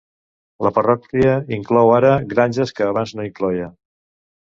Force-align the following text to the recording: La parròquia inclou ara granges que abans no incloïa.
La 0.67 0.71
parròquia 0.77 1.35
inclou 1.59 1.93
ara 1.99 2.17
granges 2.35 2.77
que 2.79 2.91
abans 2.91 3.17
no 3.19 3.31
incloïa. 3.33 3.73